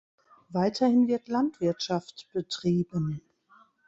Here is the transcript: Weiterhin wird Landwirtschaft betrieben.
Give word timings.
Weiterhin 0.49 1.07
wird 1.07 1.27
Landwirtschaft 1.27 2.27
betrieben. 2.33 3.21